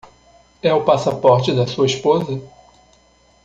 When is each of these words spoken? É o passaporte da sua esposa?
É 0.63 0.73
o 0.73 0.83
passaporte 0.83 1.53
da 1.53 1.67
sua 1.67 1.85
esposa? 1.85 2.41